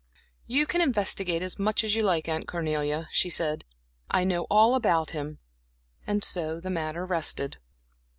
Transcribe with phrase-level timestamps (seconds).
[0.47, 3.65] "You can investigate as much as you like, Aunt Cornelia," she said.
[4.09, 5.37] "I know all about him."
[6.07, 7.57] And so the matter rested.